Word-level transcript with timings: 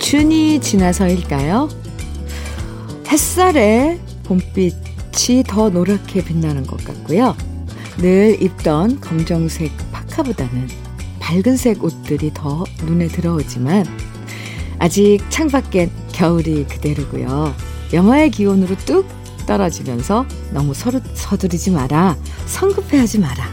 입춘이 0.00 0.60
지나서일까요? 0.62 1.68
햇살에 3.08 4.00
봄빛이 4.24 5.44
더 5.46 5.68
노랗게 5.68 6.24
빛나는 6.24 6.66
것 6.66 6.82
같고요. 6.82 7.36
늘 7.98 8.42
입던 8.42 9.00
검정색 9.00 9.70
파카보다는 9.92 10.68
밝은색 11.20 11.84
옷들이 11.84 12.30
더 12.32 12.64
눈에 12.86 13.08
들어오지만 13.08 13.84
아직 14.78 15.18
창밖엔 15.28 15.90
겨울이 16.12 16.64
그대로고요. 16.64 17.54
영하의 17.92 18.30
기온으로 18.30 18.76
뚝 18.86 19.06
떨어지면서 19.46 20.24
너무 20.50 20.72
서루, 20.72 21.02
서두르지 21.12 21.72
마라. 21.72 22.16
성급해하지 22.46 23.18
마라. 23.18 23.44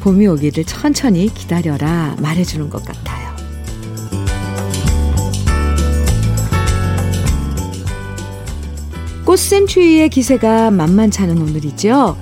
봄이 0.00 0.26
오기를 0.26 0.64
천천히 0.64 1.32
기다려라 1.32 2.14
말해주는 2.20 2.68
것 2.68 2.84
같아요. 2.84 3.17
꽃샘추위의 9.28 10.08
기세가 10.08 10.70
만만찮은 10.70 11.36
오늘이죠. 11.36 12.16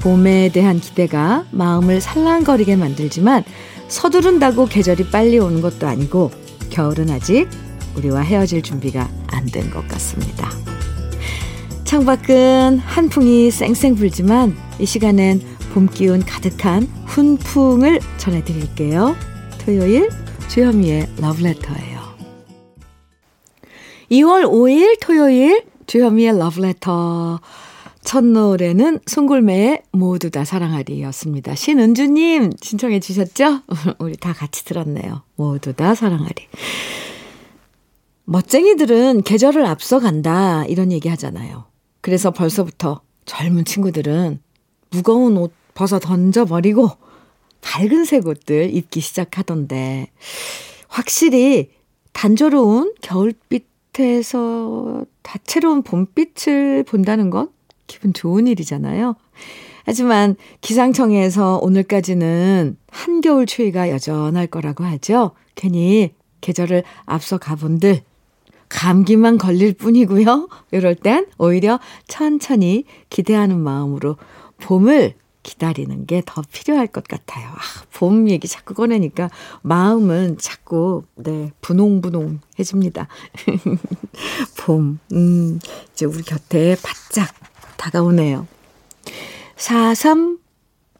봄에 0.00 0.52
대한 0.52 0.78
기대가 0.78 1.44
마음을 1.50 2.00
살랑거리게 2.00 2.76
만들지만 2.76 3.42
서두른다고 3.88 4.66
계절이 4.66 5.10
빨리 5.10 5.40
오는 5.40 5.60
것도 5.60 5.88
아니고 5.88 6.30
겨울은 6.70 7.10
아직 7.10 7.48
우리와 7.96 8.20
헤어질 8.20 8.62
준비가 8.62 9.10
안 9.26 9.46
된 9.46 9.72
것 9.72 9.88
같습니다. 9.88 10.50
창밖은 11.82 12.78
한풍이 12.78 13.50
쌩쌩 13.50 13.96
불지만 13.96 14.56
이 14.78 14.86
시간엔 14.86 15.40
봄 15.74 15.88
기운 15.88 16.24
가득한 16.24 16.84
훈풍을 17.06 17.98
전해드릴게요. 18.18 19.16
토요일 19.64 20.08
주현미의 20.46 21.08
러브레터예요. 21.20 22.00
2월 24.12 24.44
5일 24.44 25.00
토요일 25.00 25.71
주현미의 25.92 26.38
러브레터 26.38 27.38
첫 28.00 28.24
노래는 28.24 29.00
송골매의 29.04 29.82
모두 29.92 30.30
다 30.30 30.42
사랑하리였습니다. 30.42 31.54
신은주님 31.54 32.52
신청해 32.62 32.98
주셨죠? 32.98 33.60
우리 34.00 34.16
다 34.16 34.32
같이 34.32 34.64
들었네요. 34.64 35.20
모두 35.36 35.74
다 35.74 35.94
사랑하리. 35.94 36.48
멋쟁이들은 38.24 39.20
계절을 39.20 39.66
앞서간다 39.66 40.64
이런 40.64 40.92
얘기 40.92 41.10
하잖아요. 41.10 41.66
그래서 42.00 42.30
벌써부터 42.30 43.02
젊은 43.26 43.66
친구들은 43.66 44.40
무거운 44.92 45.36
옷 45.36 45.52
벗어 45.74 45.98
던져버리고 45.98 46.88
밝은 47.60 48.06
색 48.06 48.26
옷들 48.26 48.74
입기 48.74 49.02
시작하던데 49.02 50.10
확실히 50.88 51.68
단조로운 52.14 52.94
겨울빛 53.02 53.71
에서 53.98 55.04
다채로운 55.20 55.82
봄빛을 55.82 56.84
본다는 56.84 57.28
건 57.28 57.50
기분 57.86 58.14
좋은 58.14 58.46
일이잖아요. 58.46 59.16
하지만 59.84 60.36
기상청에서 60.62 61.58
오늘까지는 61.62 62.76
한겨울 62.88 63.46
추위가 63.46 63.90
여전할 63.90 64.46
거라고 64.46 64.84
하죠. 64.84 65.32
괜히 65.54 66.14
계절을 66.40 66.84
앞서 67.04 67.36
가본들 67.36 68.02
감기만 68.70 69.36
걸릴 69.36 69.74
뿐이고요. 69.74 70.48
이럴 70.70 70.94
땐 70.94 71.26
오히려 71.36 71.78
천천히 72.08 72.84
기대하는 73.10 73.60
마음으로 73.60 74.16
봄을 74.62 75.14
기다리는 75.42 76.06
게 76.06 76.22
더 76.24 76.42
필요할 76.52 76.86
것 76.86 77.04
같아요. 77.04 77.48
아, 77.48 77.60
봄 77.92 78.28
얘기 78.28 78.48
자꾸 78.48 78.74
꺼내니까 78.74 79.30
마음은 79.62 80.38
자꾸, 80.38 81.04
네, 81.16 81.52
분홍분홍해집니다. 81.60 83.08
봄, 84.58 84.98
음, 85.12 85.58
이제 85.92 86.06
우리 86.06 86.22
곁에 86.22 86.76
바짝 86.82 87.34
다가오네요. 87.76 88.46
43, 89.56 90.38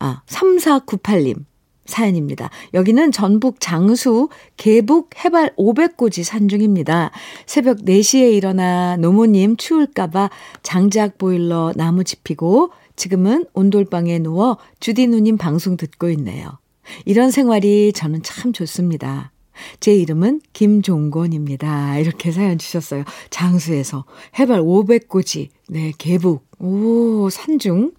아, 0.00 0.22
3498님. 0.26 1.44
사연입니다. 1.84 2.48
여기는 2.74 3.10
전북 3.10 3.56
장수 3.60 4.28
계북 4.56 5.10
해발 5.24 5.52
500고지 5.56 6.22
산중입니다. 6.22 7.10
새벽 7.44 7.78
4시에 7.78 8.32
일어나 8.32 8.96
노모님 8.96 9.56
추울까봐 9.56 10.30
장작 10.62 11.18
보일러 11.18 11.72
나무 11.76 12.04
지피고 12.04 12.70
지금은 12.96 13.46
온돌방에 13.54 14.18
누워 14.18 14.58
주디 14.80 15.06
누님 15.06 15.36
방송 15.36 15.76
듣고 15.76 16.10
있네요. 16.10 16.58
이런 17.04 17.30
생활이 17.30 17.92
저는 17.92 18.22
참 18.22 18.52
좋습니다. 18.52 19.32
제 19.80 19.94
이름은 19.94 20.40
김종곤입니다. 20.52 21.98
이렇게 21.98 22.32
사연 22.32 22.58
주셨어요. 22.58 23.04
장수에서 23.30 24.04
해발 24.38 24.60
500고지, 24.60 25.48
네, 25.68 25.92
계북, 25.98 26.46
오, 26.58 27.28
산중. 27.30 27.92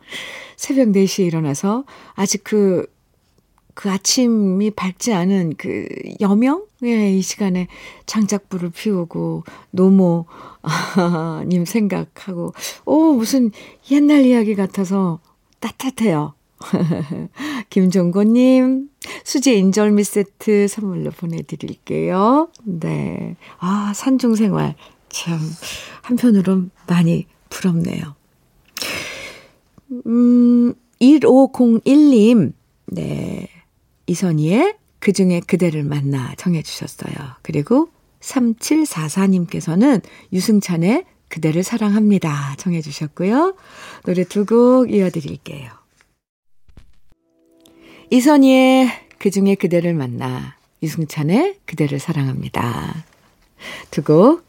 새벽 0.56 0.90
4시에 0.90 1.26
일어나서 1.26 1.86
아직 2.14 2.44
그, 2.44 2.86
그 3.74 3.90
아침이 3.90 4.72
밝지 4.72 5.14
않은 5.14 5.56
그 5.58 5.88
여명? 6.22 6.66
예, 6.84 7.12
이 7.12 7.22
시간에 7.22 7.68
장작불을 8.06 8.72
피우고, 8.72 9.44
노모, 9.72 10.26
아, 10.64 11.44
님 11.48 11.66
생각하고, 11.66 12.54
오, 12.86 13.14
무슨 13.14 13.52
옛날 13.92 14.26
이야기 14.26 14.56
같아서 14.56 15.20
따뜻해요. 15.60 16.34
김종곤님, 17.70 18.90
수제 19.24 19.54
인절미 19.54 20.04
세트 20.04 20.68
선물로 20.68 21.12
보내드릴게요. 21.12 22.50
네. 22.64 23.36
아, 23.60 23.92
산중 23.94 24.36
생활. 24.36 24.76
참, 25.10 25.40
한편으론 26.02 26.72
많이 26.88 27.28
부럽네요. 27.50 28.16
음, 30.08 30.74
1501님, 31.02 32.54
네. 32.88 33.48
이선희의 34.08 34.76
그 35.00 35.12
중에 35.12 35.42
그대를 35.46 35.84
만나 35.84 36.34
정해주셨어요. 36.36 37.14
그리고 37.42 37.90
3744님께서는 38.24 40.02
유승찬의 40.32 41.06
그대를 41.30 41.64
사랑합니다. 41.64 42.56
정해주셨고요. 42.58 43.56
노래 44.06 44.24
두 44.24 44.46
곡 44.46 44.92
이어드릴게요. 44.92 45.70
이선희의 48.10 48.90
그 49.18 49.32
중에 49.32 49.56
그대를 49.56 49.94
만나, 49.94 50.56
유승찬의 50.84 51.60
그대를 51.66 52.00
사랑합니다. 52.00 53.06
두 53.92 54.04
곡 54.04 54.44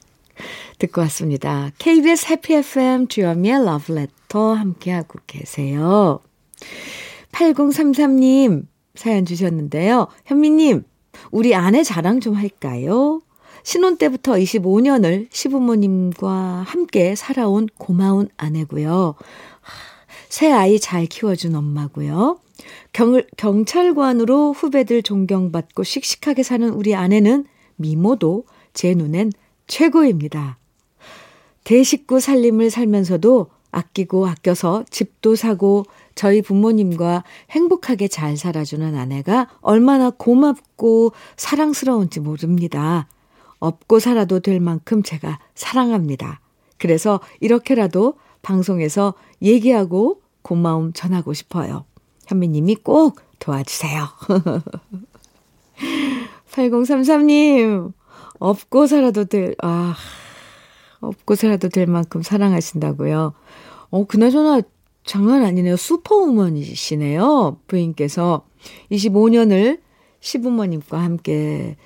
듣고 0.79 1.01
왔습니다. 1.03 1.71
KBS 1.79 2.27
해피 2.31 2.55
FM 2.55 3.06
주현미의 3.09 3.65
러브레터 3.65 4.55
함께하고 4.55 5.21
계세요. 5.27 6.19
8033님 7.33 8.67
사연 8.97 9.25
주셨는데요. 9.25 10.09
현미님, 10.27 10.83
우리 11.31 11.55
아내 11.55 11.83
자랑 11.85 12.19
좀 12.21 12.35
할까요? 12.35 13.21
신혼 13.65 13.97
때부터 13.97 14.35
25년을 14.35 15.27
시부모님과 15.31 16.65
함께 16.67 17.15
살아온 17.15 17.67
고마운 17.79 18.29
아내고요. 18.37 19.15
새 20.29 20.53
아이 20.53 20.79
잘 20.79 21.07
키워준 21.07 21.55
엄마고요. 21.55 22.39
경, 22.93 23.23
경찰관으로 23.37 24.53
후배들 24.53 25.03
존경받고 25.03 25.83
씩씩하게 25.83 26.43
사는 26.43 26.69
우리 26.69 26.94
아내는 26.94 27.47
미모도 27.77 28.44
제 28.75 28.94
눈엔 28.94 29.33
최고입니다. 29.67 30.59
대식구 31.65 32.21
살림을 32.21 32.71
살면서도 32.71 33.47
아끼고 33.71 34.27
아껴서 34.29 34.85
집도 34.91 35.35
사고 35.35 35.85
저희 36.15 36.43
부모님과 36.43 37.25
행복하게 37.50 38.09
잘 38.09 38.37
살아주는 38.37 38.94
아내가 38.94 39.49
얼마나 39.62 40.11
고맙고 40.11 41.12
사랑스러운지 41.37 42.21
모릅니다. 42.21 43.09
없고 43.64 43.99
살아도 43.99 44.40
될 44.40 44.61
만큼 44.61 45.02
제가 45.02 45.38
사랑합니다. 45.55 46.40
그래서 46.78 47.20
이렇게라도 47.40 48.19
방송에서 48.43 49.14
얘기하고 49.40 50.20
고마움 50.43 50.93
전하고 50.93 51.32
싶어요. 51.32 51.87
현미님이 52.26 52.76
꼭 52.76 53.20
도와주세요. 53.38 54.06
8033님, 56.52 57.93
없고 58.38 58.87
살아도 58.87 59.25
될, 59.25 59.55
아, 59.62 59.94
없고 61.00 61.34
살아도 61.34 61.70
될 61.70 61.87
만큼 61.87 62.22
사랑하신다고요. 62.22 63.32
어, 63.90 64.05
그나저나 64.05 64.61
장난 65.05 65.44
아니네요. 65.44 65.76
슈퍼우먼이시네요. 65.76 67.58
부인께서 67.66 68.46
25년을 68.90 69.81
시부모님과 70.20 70.99
함께 70.99 71.76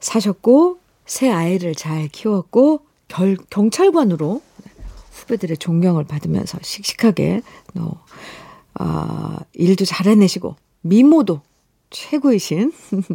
사셨고, 0.00 0.83
새 1.06 1.30
아이를 1.30 1.74
잘 1.74 2.08
키웠고, 2.08 2.86
결, 3.08 3.36
경찰관으로 3.50 4.42
후배들의 5.12 5.58
존경을 5.58 6.04
받으면서 6.04 6.58
씩씩하게, 6.62 7.42
너, 7.74 7.92
아, 8.74 9.38
일도 9.52 9.84
잘 9.84 10.06
해내시고, 10.06 10.56
미모도 10.82 11.40
최고이신 11.90 12.72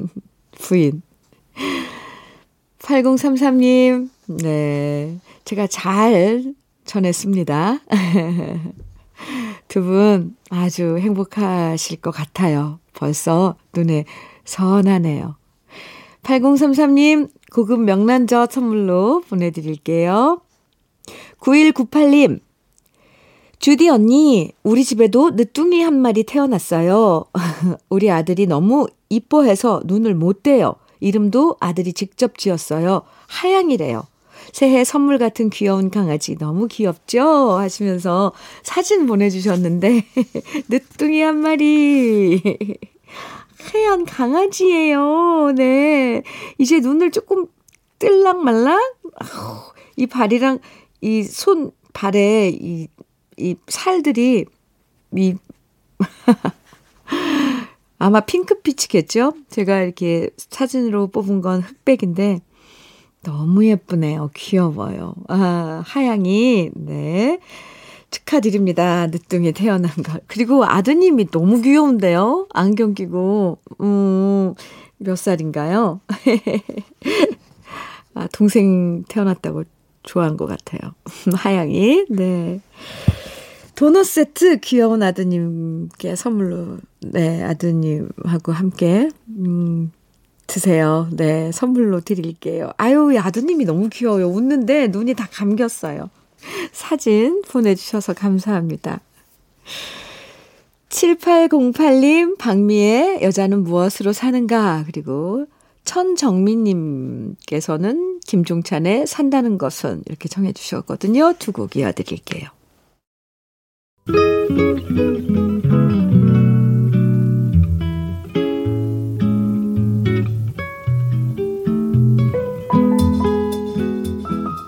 부인. 0.60 1.02
8033님, 2.80 4.10
네. 4.42 5.20
제가 5.46 5.68
잘 5.68 6.54
전했습니다. 6.86 7.80
두 9.68 9.82
분 9.84 10.36
아주 10.50 10.98
행복하실 10.98 11.98
것 12.02 12.12
같아요. 12.12 12.80
벌써 12.94 13.56
눈에 13.76 14.06
선하네요. 14.46 15.36
8033님, 16.24 17.30
고급 17.52 17.82
명란젓 17.82 18.52
선물로 18.52 19.22
보내드릴게요. 19.30 20.42
9198님, 21.40 22.40
주디 23.60 23.90
언니, 23.90 24.52
우리 24.64 24.86
집에도 24.86 25.32
늦둥이 25.32 25.82
한 25.82 26.00
마리 26.02 26.24
태어났어요. 26.24 27.26
우리 27.90 28.10
아들이 28.10 28.48
너무 28.48 28.88
이뻐해서 29.10 29.82
눈을 29.86 30.16
못 30.16 30.44
떼요. 30.44 30.76
이름도 31.02 31.58
아들이 31.60 31.94
직접 31.94 32.38
지었어요. 32.38 33.04
하양이래요. 33.28 34.04
새해 34.54 34.84
선물 34.84 35.18
같은 35.18 35.50
귀여운 35.50 35.92
강아지 35.92 36.38
너무 36.38 36.68
귀엽죠? 36.68 37.52
하시면서 37.52 38.32
사진 38.64 39.06
보내주셨는데, 39.06 40.06
늦둥이 40.70 41.22
한 41.22 41.38
마리. 41.38 42.42
하얀 43.60 44.06
강아지예요. 44.06 45.52
네. 45.56 46.24
이제 46.58 46.80
눈을 46.80 47.12
조금 47.12 47.48
뜰랑 48.00 48.44
말랑? 48.44 48.80
이 49.96 50.08
발이랑 50.08 50.60
이 51.02 51.24
손, 51.24 51.72
발에 51.94 52.50
이, 52.50 52.88
이 53.38 53.56
살들이, 53.68 54.46
이, 55.16 55.36
아마 58.00 58.22
핑크빛이겠죠? 58.22 59.34
제가 59.50 59.82
이렇게 59.82 60.30
사진으로 60.38 61.08
뽑은 61.08 61.42
건 61.42 61.62
흑백인데, 61.62 62.42
너무 63.24 63.66
예쁘네요. 63.66 64.30
귀여워요. 64.34 65.16
아, 65.28 65.84
하양이, 65.86 66.70
네. 66.74 67.40
축하드립니다. 68.12 69.08
늦둥이 69.08 69.52
태어난 69.54 69.92
걸. 69.92 70.22
그리고 70.28 70.66
아드님이 70.66 71.28
너무 71.32 71.62
귀여운데요? 71.62 72.48
안경 72.54 72.94
끼고, 72.94 73.60
음, 73.82 74.54
몇 74.98 75.16
살인가요? 75.16 76.02
아, 78.16 78.28
동생 78.34 79.04
태어났다고 79.08 79.64
좋아한 80.04 80.38
것 80.38 80.48
같아요. 80.48 80.94
하양이, 81.36 82.06
네. 82.10 82.60
도넛 83.76 84.06
세트 84.06 84.60
귀여운 84.60 85.04
아드님께 85.04 86.16
선물로, 86.16 86.78
네, 87.02 87.44
아드님하고 87.44 88.52
함께, 88.52 89.10
음, 89.30 89.92
드세요. 90.48 91.08
네, 91.12 91.52
선물로 91.52 92.02
드릴게요. 92.02 92.72
아유, 92.78 93.14
아드님이 93.18 93.66
너무 93.66 93.88
귀여워요. 93.90 94.28
웃는데 94.28 94.88
눈이 94.88 95.14
다 95.14 95.28
감겼어요. 95.32 96.10
사진 96.72 97.42
보내주셔서 97.44 98.14
감사합니다. 98.14 99.02
7808님, 100.90 102.38
박미의 102.38 103.22
여자는 103.22 103.64
무엇으로 103.64 104.14
사는가? 104.14 104.84
그리고 104.86 105.46
천정민님께서는 105.86 108.20
김종찬의 108.26 109.08
산다는 109.08 109.58
것은 109.58 110.04
이렇게 110.08 110.28
정해주셨거든요. 110.30 111.34
두 111.40 111.52
곡 111.52 111.76
이어드릴게요. 111.76 112.50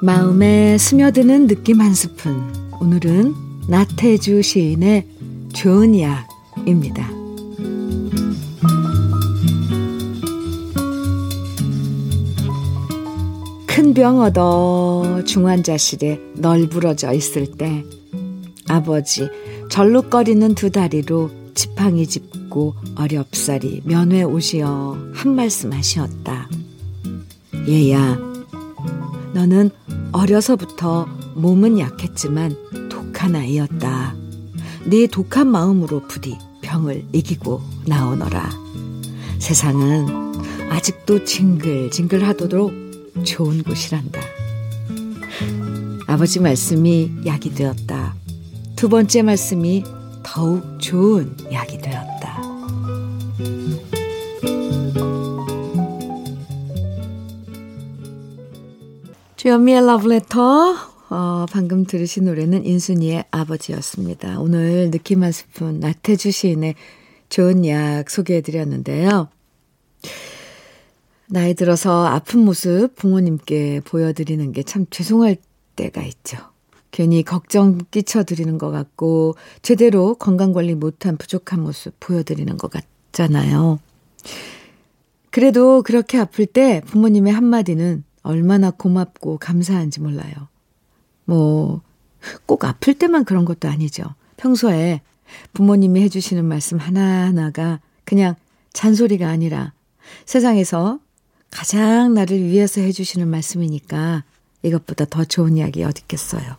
마음에 0.03 0.79
스며드는 0.79 1.45
느낌 1.47 1.79
한 1.79 1.93
스푼. 1.93 2.51
오늘은 2.79 3.35
나태주 3.67 4.41
시인의 4.41 5.07
좋은 5.53 5.99
약입니다. 5.99 7.07
큰 13.67 13.93
병 13.93 14.21
얻어 14.21 15.23
중환자실에 15.25 16.19
널브러져 16.35 17.13
있을 17.13 17.45
때 17.51 17.83
아버지 18.67 19.29
절룩거리는 19.69 20.55
두 20.55 20.71
다리로 20.71 21.29
지팡이 21.53 22.07
짚고 22.07 22.73
어렵사리 22.95 23.81
면회 23.85 24.23
오시어 24.23 24.97
한 25.13 25.35
말씀 25.35 25.71
하시었다. 25.73 26.49
얘야, 27.67 28.30
너는 29.33 29.71
어려서부터 30.11 31.07
몸은 31.35 31.79
약했지만 31.79 32.55
독한 32.89 33.35
아이였다. 33.35 34.15
네 34.85 35.07
독한 35.07 35.47
마음으로 35.47 36.07
부디 36.07 36.37
병을 36.61 37.05
이기고 37.13 37.61
나오너라. 37.85 38.49
세상은 39.39 40.05
아직도 40.69 41.25
징글징글 41.25 42.27
하도록 42.27 42.71
좋은 43.23 43.63
곳이란다. 43.63 44.21
아버지 46.07 46.39
말씀이 46.39 47.11
약이 47.25 47.53
되었다. 47.55 48.15
두 48.75 48.89
번째 48.89 49.21
말씀이 49.21 49.83
더욱 50.23 50.79
좋은 50.79 51.35
약이 51.51 51.79
되었다. 51.79 52.10
주현미의 59.41 59.87
러브레터. 59.87 60.75
어, 61.09 61.45
방금 61.51 61.83
들으신 61.83 62.25
노래는 62.25 62.63
인순이의 62.63 63.25
아버지였습니다. 63.31 64.39
오늘 64.39 64.91
느낌 64.91 65.23
한 65.23 65.31
스푼 65.31 65.79
나태주 65.79 66.29
시인의 66.29 66.75
좋은 67.29 67.65
약 67.65 68.07
소개해 68.07 68.41
드렸는데요. 68.41 69.29
나이 71.27 71.55
들어서 71.55 72.05
아픈 72.05 72.45
모습 72.45 72.95
부모님께 72.95 73.81
보여드리는 73.83 74.51
게 74.51 74.61
참 74.61 74.85
죄송할 74.91 75.37
때가 75.75 76.03
있죠. 76.03 76.37
괜히 76.91 77.23
걱정 77.23 77.79
끼쳐드리는 77.89 78.59
것 78.59 78.69
같고, 78.69 79.33
제대로 79.63 80.13
건강관리 80.13 80.75
못한 80.75 81.17
부족한 81.17 81.63
모습 81.63 81.99
보여드리는 81.99 82.55
것 82.59 82.69
같잖아요. 82.69 83.79
그래도 85.31 85.81
그렇게 85.81 86.19
아플 86.19 86.45
때 86.45 86.83
부모님의 86.85 87.33
한마디는 87.33 88.03
얼마나 88.21 88.71
고맙고 88.71 89.37
감사한지 89.37 89.99
몰라요. 89.99 90.33
뭐, 91.25 91.81
꼭 92.45 92.65
아플 92.65 92.93
때만 92.93 93.25
그런 93.25 93.45
것도 93.45 93.67
아니죠. 93.67 94.03
평소에 94.37 95.01
부모님이 95.53 96.01
해주시는 96.01 96.45
말씀 96.45 96.77
하나하나가 96.77 97.79
그냥 98.03 98.35
잔소리가 98.73 99.27
아니라 99.29 99.73
세상에서 100.25 100.99
가장 101.49 102.13
나를 102.13 102.43
위해서 102.43 102.81
해주시는 102.81 103.27
말씀이니까 103.27 104.23
이것보다 104.63 105.05
더 105.05 105.23
좋은 105.23 105.57
이야기 105.57 105.83
어딨겠어요. 105.83 106.55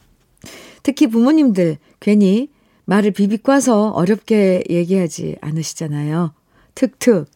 특히 0.83 1.07
부모님들 1.07 1.79
괜히 2.01 2.51
말을 2.85 3.13
비비꼬아서 3.13 3.91
어렵게 3.91 4.65
얘기하지 4.69 5.37
않으시잖아요. 5.41 6.33
툭툭 6.75 7.27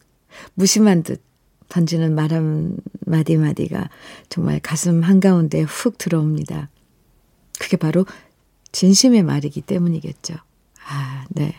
무심한 0.53 1.03
듯 1.03 1.21
던지는 1.69 2.15
말 2.15 2.31
한마디마디가 2.31 3.89
정말 4.29 4.59
가슴 4.59 5.03
한가운데 5.03 5.61
훅 5.61 5.97
들어옵니다. 5.97 6.69
그게 7.59 7.77
바로 7.77 8.05
진심의 8.71 9.23
말이기 9.23 9.61
때문이겠죠. 9.61 10.35
아, 10.87 11.25
네. 11.29 11.55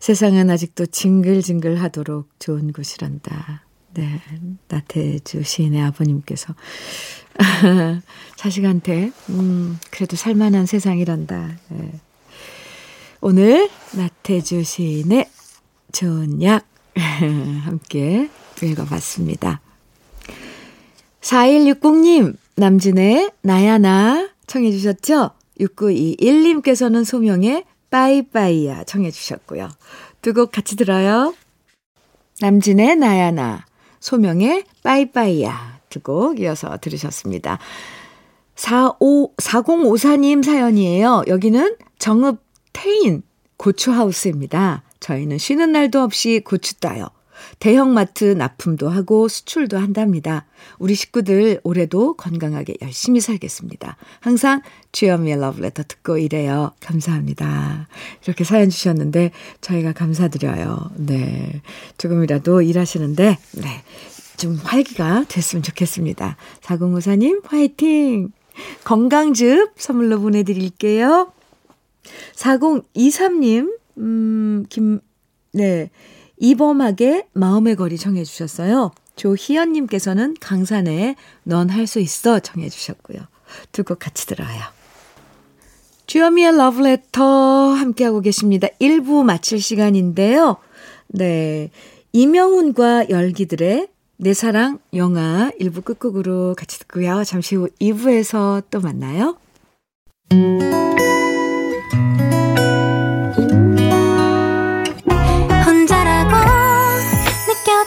세상은 0.00 0.50
아직도 0.50 0.86
징글징글 0.86 1.80
하도록 1.82 2.28
좋은 2.38 2.72
곳이란다. 2.72 3.64
네. 3.94 4.20
나태주 4.68 5.42
시인의 5.42 5.82
아버님께서. 5.82 6.54
자식한테, 8.36 9.12
음, 9.30 9.78
그래도 9.90 10.16
살만한 10.16 10.66
세상이란다. 10.66 11.58
네. 11.68 11.92
오늘 13.20 13.68
나태주 13.92 14.64
시인의 14.64 15.28
좋은 15.92 16.42
약 16.42 16.66
함께 17.64 18.30
읽어봤습니다. 18.66 19.60
4160님, 21.20 22.36
남진의 22.56 23.30
나야나 23.42 24.30
청해주셨죠? 24.46 25.30
6921님께서는 25.60 27.04
소명의 27.04 27.64
빠이빠이야 27.90 28.84
청해주셨고요. 28.84 29.68
두 30.22 30.32
곡 30.34 30.52
같이 30.52 30.76
들어요. 30.76 31.34
남진의 32.40 32.96
나야나, 32.96 33.64
소명의 34.00 34.64
빠이빠이야 34.82 35.80
두 35.90 36.00
곡 36.00 36.40
이어서 36.40 36.76
들으셨습니다. 36.80 37.58
45, 38.54 39.34
4054님 39.36 40.44
사연이에요. 40.44 41.24
여기는 41.26 41.76
정읍 41.98 42.42
태인 42.72 43.22
고추하우스입니다. 43.56 44.82
저희는 45.00 45.38
쉬는 45.38 45.72
날도 45.72 46.00
없이 46.00 46.40
고추 46.44 46.78
따요. 46.80 47.08
대형마트 47.60 48.24
납품도 48.24 48.88
하고 48.88 49.28
수출도 49.28 49.78
한답니다. 49.78 50.46
우리 50.78 50.94
식구들 50.94 51.60
올해도 51.62 52.14
건강하게 52.14 52.76
열심히 52.80 53.20
살겠습니다. 53.20 53.96
항상 54.20 54.62
주현미의 54.92 55.38
러브레터 55.38 55.84
듣고 55.86 56.16
이래요. 56.16 56.72
감사합니다. 56.80 57.86
이렇게 58.24 58.44
사연 58.44 58.70
주셨는데 58.70 59.30
저희가 59.60 59.92
감사드려요. 59.92 60.90
네. 60.96 61.60
조금이라도 61.98 62.62
일하시는데 62.62 63.38
네. 63.52 63.82
좀 64.38 64.58
활기가 64.64 65.26
됐으면 65.28 65.62
좋겠습니다. 65.62 66.36
4054님 66.62 67.44
화이팅! 67.44 68.32
건강즙 68.84 69.74
선물로 69.76 70.20
보내드릴게요. 70.20 71.30
4023님, 72.36 73.76
음, 73.98 74.64
김, 74.70 75.00
네. 75.52 75.90
이범학의 76.40 77.26
마음의 77.32 77.76
거리 77.76 77.96
청해 77.96 78.24
주셨어요. 78.24 78.90
조희연 79.16 79.72
님께서는 79.72 80.34
강산의 80.40 81.14
넌 81.44 81.68
할 81.70 81.86
수 81.86 82.00
있어 82.00 82.40
청해 82.40 82.68
주셨고요. 82.68 83.18
두 83.72 83.84
곡 83.84 83.98
같이 83.98 84.26
들어요. 84.26 84.60
주여미의 86.06 86.56
러브레터 86.56 87.22
함께하고 87.74 88.20
계십니다. 88.20 88.66
1부 88.80 89.22
마칠 89.22 89.60
시간인데요. 89.60 90.56
네. 91.08 91.70
이명훈과 92.12 93.10
열기들의 93.10 93.88
내 94.16 94.34
사랑 94.34 94.80
영화 94.94 95.50
1부 95.60 95.84
끝곡으로 95.84 96.54
같이 96.56 96.78
듣고요. 96.80 97.22
잠시 97.24 97.54
후 97.54 97.68
2부에서 97.80 98.64
또 98.70 98.80
만나요. 98.80 99.36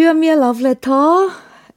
주현미의 0.00 0.36
Letter 0.38 1.30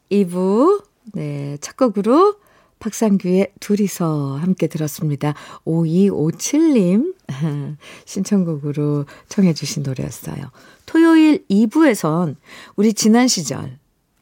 2부. 0.10 0.82
네, 1.12 1.58
첫 1.60 1.75
곡으로 1.75 2.36
박상규의 2.80 3.51
둘이서 3.60 4.38
함께 4.38 4.68
들었습니다. 4.68 5.34
5257님 5.65 7.15
신청곡으로 8.06 9.08
청해 9.27 9.53
주신 9.53 9.84
노래였어요. 9.84 10.51
토요일 10.86 11.46
2부에선 11.50 12.38
우리 12.77 12.94
지난 12.94 13.27
시절 13.27 13.77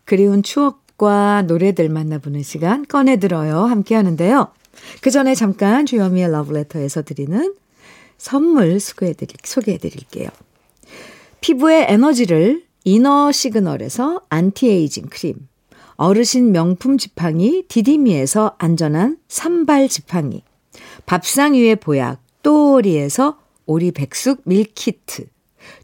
그리운 0.06 0.42
추억 0.42 0.82
곡과 0.98 1.44
노래들 1.44 1.90
만나보는 1.90 2.42
시간 2.42 2.86
꺼내들어요. 2.88 3.66
함께 3.66 3.94
하는데요. 3.94 4.52
그 5.02 5.12
전에 5.12 5.36
잠깐 5.36 5.86
주현미의 5.86 6.32
러브레터에서 6.32 7.04
드리는 7.04 7.54
선물 8.18 8.80
소개해드릴, 8.80 9.36
소개해드릴게요. 9.44 10.30
피부의 11.42 11.86
에너지를 11.90 12.71
이너 12.84 13.32
시그널에서 13.32 14.22
안티에이징 14.30 15.06
크림, 15.12 15.36
어르신 15.98 16.52
명품 16.52 16.98
지팡이 16.98 17.64
디디미에서 17.68 18.56
안전한 18.58 19.18
삼발 19.28 19.88
지팡이, 19.88 20.44
밥상 21.06 21.54
위의 21.54 21.76
보약 21.76 22.20
또리에서 22.42 23.38
오리 23.68 23.92
백숙 23.92 24.42
밀키트, 24.46 25.28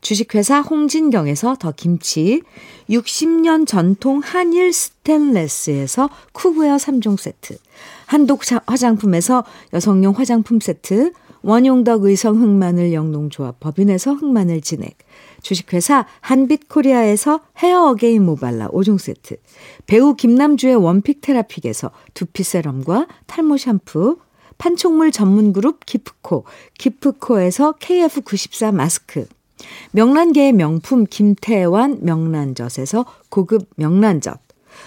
주식회사 0.01 0.61
홍진경에서 0.61 1.57
더 1.59 1.71
김치, 1.71 2.41
60년 2.89 3.67
전통 3.67 4.19
한일 4.23 4.73
스텐레스에서 4.73 6.09
cookware 6.31 6.77
3종 6.77 7.19
세트, 7.19 7.59
한독 8.07 8.41
화장품에서 8.65 9.43
여성용 9.71 10.15
화장품 10.15 10.59
세트, 10.59 11.11
원용덕 11.43 12.05
의성 12.05 12.41
흑마늘 12.41 12.91
영농조합 12.91 13.59
법인에서 13.59 14.15
흑마늘 14.15 14.61
진액, 14.61 14.97
주식회사 15.47 16.05
한빛코리아에서 16.19 17.39
헤어 17.59 17.87
어게인 17.91 18.25
모발라 18.25 18.67
5종 18.67 18.99
세트, 18.99 19.37
배우 19.85 20.13
김남주의 20.13 20.75
원픽 20.75 21.21
테라픽에서 21.21 21.91
두피 22.13 22.43
세럼과 22.43 23.07
탈모 23.27 23.55
샴푸, 23.55 24.17
판촉물 24.57 25.13
전문 25.13 25.53
그룹 25.53 25.85
기프코, 25.85 26.43
기프코에서 26.77 27.75
KF94 27.79 28.73
마스크, 28.73 29.25
명란계의 29.91 30.51
명품 30.51 31.05
김태환 31.05 31.99
명란젓에서 32.01 33.05
고급 33.29 33.69
명란젓, 33.77 34.41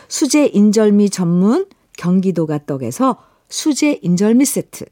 수제 0.09 0.51
인절미 0.53 1.09
전문 1.09 1.69
경기도가 1.97 2.67
떡에서 2.67 3.17
수제 3.49 4.01
인절미 4.03 4.45
세트, 4.45 4.85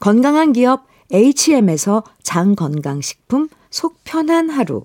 건강한 0.00 0.52
기업 0.52 0.88
H&M에서 1.12 2.02
장건강식품 2.24 3.48
속 3.70 4.02
편한 4.02 4.50
하루, 4.50 4.82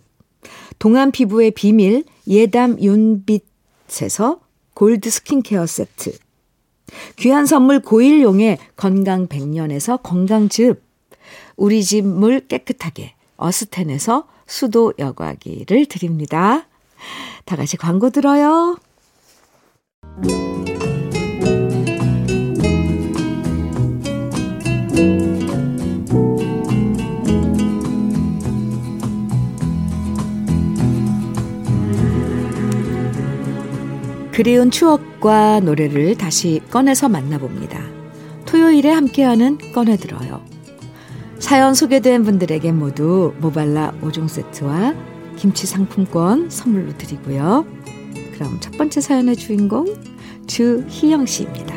동안 0.80 1.12
피부의 1.12 1.52
비밀 1.52 2.04
예담 2.28 2.80
윤빛에서 2.80 4.40
골드 4.74 5.10
스킨케어 5.10 5.66
세트, 5.66 6.18
귀한 7.18 7.46
선물 7.46 7.82
고일용의 7.82 8.58
건강 8.76 9.28
백년에서 9.28 9.98
건강즙, 9.98 10.84
우리 11.58 11.84
집 11.84 12.04
물 12.04 12.48
깨끗하게 12.48 13.14
어스텐에서 13.38 14.28
수도 14.48 14.94
여과기를 15.00 15.86
드립니다. 15.86 16.68
다 17.46 17.56
같이 17.56 17.78
광고 17.78 18.10
들어요. 18.10 18.78
그리운 34.32 34.72
추억과 34.72 35.60
노래를 35.60 36.18
다시 36.18 36.62
꺼내서 36.70 37.10
만나봅니다. 37.10 37.80
토요일에 38.46 38.90
함께하는 38.90 39.58
꺼내들어요. 39.74 40.42
사연 41.40 41.74
소개된 41.74 42.24
분들에게 42.24 42.72
모두 42.72 43.34
모발라 43.40 43.94
5종 44.02 44.28
세트와 44.28 44.94
김치 45.36 45.68
상품권 45.68 46.50
선물로 46.50 46.98
드리고요. 46.98 47.66
그럼 48.34 48.58
첫 48.60 48.78
번째 48.78 49.02
사연의 49.02 49.36
주인공 49.36 49.86
주희영 50.48 51.26
씨입니다. 51.26 51.76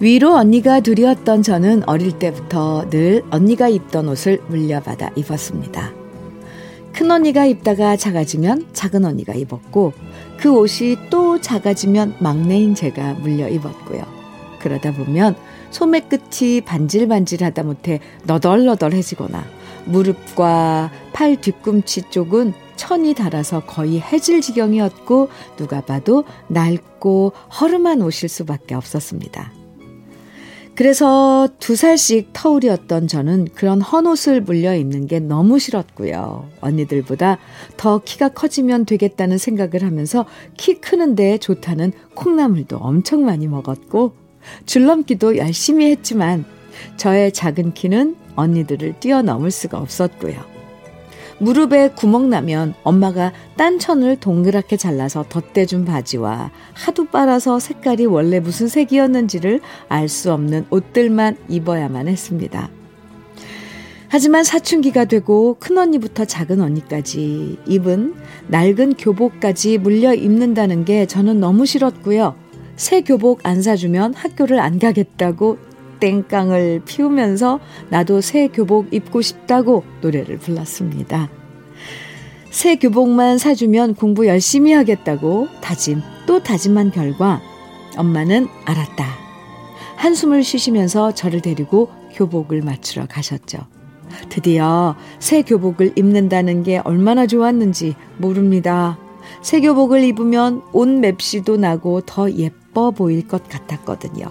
위로 0.00 0.34
언니가 0.34 0.80
둘이었던 0.80 1.42
저는 1.42 1.86
어릴 1.86 2.18
때부터 2.18 2.88
늘 2.88 3.22
언니가 3.30 3.68
입던 3.68 4.08
옷을 4.08 4.40
물려받아 4.48 5.10
입었습니다. 5.14 5.92
큰 6.94 7.10
언니가 7.10 7.44
입다가 7.44 7.96
작아지면 7.96 8.66
작은 8.72 9.04
언니가 9.04 9.34
입었고 9.34 9.92
그 10.38 10.50
옷이 10.56 10.96
또 11.10 11.38
작아지면 11.38 12.16
막내인 12.18 12.74
제가 12.74 13.12
물려 13.14 13.46
입었고요. 13.50 14.02
그러다 14.60 14.92
보면 14.92 15.36
소매 15.70 16.00
끝이 16.00 16.62
반질반질하다 16.62 17.62
못해 17.62 18.00
너덜너덜해지거나 18.24 19.44
무릎과 19.84 20.90
팔 21.12 21.36
뒤꿈치 21.36 22.08
쪽은 22.08 22.54
천이 22.76 23.12
닳아서 23.12 23.60
거의 23.60 24.00
해질 24.00 24.40
지경이었고 24.40 25.28
누가 25.58 25.82
봐도 25.82 26.24
낡고 26.48 27.32
허름한 27.60 28.00
옷일 28.00 28.30
수밖에 28.30 28.74
없었습니다. 28.74 29.59
그래서 30.80 31.46
두 31.58 31.76
살씩 31.76 32.30
터울이었던 32.32 33.06
저는 33.06 33.48
그런 33.54 33.82
헌옷을 33.82 34.40
물려 34.40 34.74
입는 34.74 35.06
게 35.08 35.20
너무 35.20 35.58
싫었고요. 35.58 36.48
언니들보다 36.62 37.36
더 37.76 38.00
키가 38.02 38.30
커지면 38.30 38.86
되겠다는 38.86 39.36
생각을 39.36 39.82
하면서 39.82 40.24
키 40.56 40.80
크는데 40.80 41.36
좋다는 41.36 41.92
콩나물도 42.14 42.78
엄청 42.78 43.26
많이 43.26 43.46
먹었고 43.46 44.14
줄넘기도 44.64 45.36
열심히 45.36 45.90
했지만 45.90 46.46
저의 46.96 47.30
작은 47.34 47.74
키는 47.74 48.16
언니들을 48.36 49.00
뛰어넘을 49.00 49.50
수가 49.50 49.78
없었고요. 49.78 50.59
무릎에 51.40 51.88
구멍 51.96 52.28
나면 52.28 52.74
엄마가 52.84 53.32
딴천을 53.56 54.16
동그랗게 54.16 54.76
잘라서 54.76 55.24
덧대준 55.28 55.86
바지와 55.86 56.50
하도 56.74 57.06
빨아서 57.06 57.58
색깔이 57.58 58.04
원래 58.04 58.40
무슨 58.40 58.68
색이었는지를 58.68 59.60
알 59.88 60.08
수 60.10 60.32
없는 60.32 60.66
옷들만 60.70 61.36
입어야만 61.48 62.08
했습니다. 62.08 62.68
하지만 64.08 64.42
사춘기가 64.44 65.04
되고 65.04 65.54
큰언니부터 65.60 66.24
작은 66.24 66.60
언니까지 66.60 67.58
입은 67.66 68.14
낡은 68.48 68.94
교복까지 68.94 69.78
물려 69.78 70.14
입는다는 70.14 70.84
게 70.84 71.06
저는 71.06 71.38
너무 71.38 71.64
싫었고요. 71.64 72.34
새 72.74 73.02
교복 73.02 73.40
안 73.44 73.62
사주면 73.62 74.14
학교를 74.14 74.58
안 74.58 74.78
가겠다고 74.78 75.58
땡깡을 76.00 76.82
피우면서 76.84 77.60
나도 77.90 78.20
새 78.20 78.48
교복 78.48 78.92
입고 78.92 79.22
싶다고 79.22 79.84
노래를 80.00 80.38
불렀습니다. 80.38 81.28
새 82.50 82.76
교복만 82.76 83.38
사주면 83.38 83.94
공부 83.94 84.26
열심히 84.26 84.72
하겠다고 84.72 85.48
다짐 85.60 86.02
또 86.26 86.42
다짐한 86.42 86.90
결과 86.90 87.40
엄마는 87.96 88.48
알았다. 88.64 89.06
한숨을 89.96 90.42
쉬시면서 90.42 91.12
저를 91.12 91.40
데리고 91.40 91.90
교복을 92.14 92.62
맞추러 92.62 93.06
가셨죠. 93.06 93.58
드디어 94.28 94.96
새 95.18 95.42
교복을 95.42 95.92
입는다는 95.96 96.62
게 96.62 96.78
얼마나 96.84 97.26
좋았는지 97.26 97.94
모릅니다. 98.18 98.98
새 99.42 99.60
교복을 99.60 100.02
입으면 100.04 100.62
옷 100.72 100.88
맵시도 100.88 101.56
나고 101.56 102.00
더 102.00 102.30
예뻐 102.32 102.90
보일 102.90 103.28
것 103.28 103.48
같았거든요. 103.48 104.26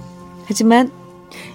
하지만 0.46 0.92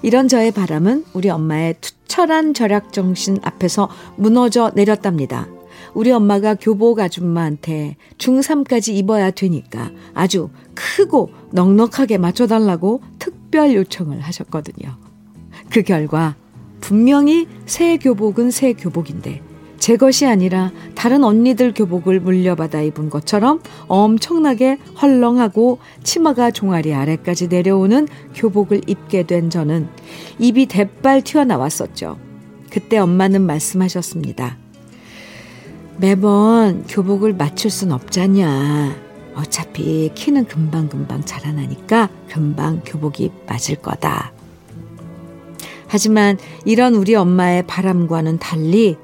이런 0.02 0.28
저의 0.28 0.50
바람은 0.50 1.04
우리 1.12 1.28
엄마의 1.30 1.76
투철한 1.80 2.54
절약 2.54 2.92
정신 2.92 3.38
앞에서 3.42 3.88
무너져 4.16 4.70
내렸답니다. 4.74 5.48
우리 5.94 6.10
엄마가 6.10 6.54
교복 6.54 7.00
아줌마한테 7.00 7.96
중3까지 8.18 8.94
입어야 8.94 9.30
되니까 9.30 9.90
아주 10.12 10.50
크고 10.74 11.30
넉넉하게 11.52 12.18
맞춰달라고 12.18 13.00
특별 13.18 13.74
요청을 13.74 14.20
하셨거든요. 14.20 14.96
그 15.70 15.82
결과 15.82 16.34
분명히 16.80 17.46
새 17.66 17.96
교복은 17.96 18.50
새 18.50 18.72
교복인데 18.72 19.42
제 19.84 19.98
것이 19.98 20.24
아니라 20.24 20.72
다른 20.94 21.22
언니들 21.24 21.74
교복을 21.74 22.18
물려받아 22.18 22.80
입은 22.80 23.10
것처럼 23.10 23.60
엄청나게 23.86 24.78
헐렁하고 25.02 25.78
치마가 26.02 26.50
종아리 26.50 26.94
아래까지 26.94 27.48
내려오는 27.48 28.08
교복을 28.34 28.80
입게 28.86 29.24
된 29.24 29.50
저는 29.50 29.90
입이 30.38 30.64
대빨 30.68 31.20
튀어나왔었죠. 31.20 32.16
그때 32.70 32.96
엄마는 32.96 33.42
말씀하셨습니다. 33.42 34.56
매번 35.98 36.84
교복을 36.86 37.34
맞출 37.34 37.70
순 37.70 37.92
없잖냐. 37.92 38.96
어차피 39.34 40.10
키는 40.14 40.46
금방금방 40.46 41.26
자라나니까 41.26 42.08
금방 42.30 42.80
교복이 42.86 43.32
맞을 43.46 43.76
거다. 43.76 44.32
하지만 45.88 46.38
이런 46.64 46.94
우리 46.94 47.14
엄마의 47.14 47.66
바람과는 47.66 48.38
달리 48.38 48.96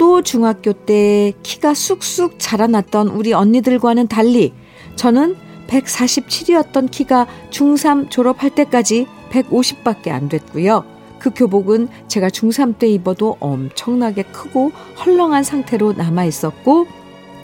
또 0.00 0.22
중학교 0.22 0.72
때 0.72 1.34
키가 1.42 1.74
쑥쑥 1.74 2.36
자라났던 2.38 3.08
우리 3.08 3.34
언니들과는 3.34 4.08
달리 4.08 4.54
저는 4.96 5.36
147이었던 5.66 6.90
키가 6.90 7.26
중3 7.50 8.08
졸업할 8.08 8.48
때까지 8.54 9.06
150밖에 9.30 10.08
안 10.08 10.30
됐고요. 10.30 10.86
그 11.18 11.28
교복은 11.34 11.88
제가 12.08 12.28
중3 12.28 12.78
때 12.78 12.88
입어도 12.88 13.36
엄청나게 13.40 14.22
크고 14.22 14.72
헐렁한 15.04 15.44
상태로 15.44 15.92
남아 15.92 16.24
있었고 16.24 16.86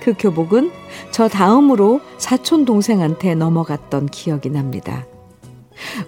그 0.01 0.15
교복은 0.19 0.71
저 1.11 1.29
다음으로 1.29 2.01
사촌 2.17 2.65
동생한테 2.65 3.35
넘어갔던 3.35 4.07
기억이 4.07 4.49
납니다. 4.49 5.05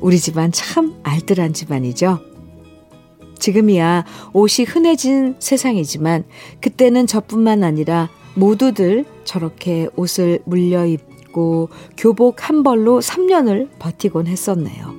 우리 0.00 0.18
집안 0.18 0.50
참 0.50 0.98
알뜰한 1.02 1.52
집안이죠. 1.52 2.37
지금이야 3.38 4.04
옷이 4.32 4.66
흔해진 4.66 5.36
세상이지만 5.38 6.24
그때는 6.60 7.06
저뿐만 7.06 7.64
아니라 7.64 8.08
모두들 8.34 9.04
저렇게 9.24 9.88
옷을 9.96 10.40
물려 10.44 10.86
입고 10.86 11.68
교복 11.96 12.48
한 12.48 12.62
벌로 12.62 13.00
3년을 13.00 13.68
버티곤 13.78 14.26
했었네요. 14.26 14.94